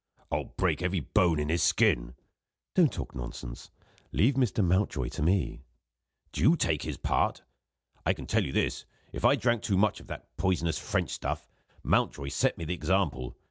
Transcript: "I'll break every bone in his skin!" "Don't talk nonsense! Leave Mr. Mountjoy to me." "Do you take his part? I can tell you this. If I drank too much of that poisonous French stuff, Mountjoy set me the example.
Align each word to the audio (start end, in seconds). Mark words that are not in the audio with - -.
"I'll 0.31 0.45
break 0.45 0.81
every 0.81 1.01
bone 1.01 1.39
in 1.39 1.49
his 1.49 1.61
skin!" 1.61 2.15
"Don't 2.73 2.91
talk 2.91 3.13
nonsense! 3.13 3.69
Leave 4.11 4.33
Mr. 4.33 4.65
Mountjoy 4.65 5.09
to 5.09 5.21
me." 5.21 5.61
"Do 6.31 6.41
you 6.41 6.55
take 6.55 6.81
his 6.81 6.97
part? 6.97 7.43
I 8.03 8.13
can 8.13 8.25
tell 8.25 8.43
you 8.43 8.51
this. 8.51 8.85
If 9.13 9.23
I 9.25 9.35
drank 9.35 9.61
too 9.61 9.77
much 9.77 9.99
of 9.99 10.07
that 10.07 10.35
poisonous 10.37 10.79
French 10.79 11.11
stuff, 11.11 11.47
Mountjoy 11.83 12.29
set 12.29 12.57
me 12.57 12.65
the 12.65 12.73
example. 12.73 13.37